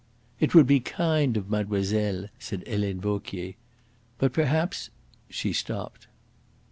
[0.39, 3.53] "It would be kind of mademoiselle," said Helene Vauquier.
[4.17, 4.89] "But perhaps"
[5.29, 6.07] She stopped.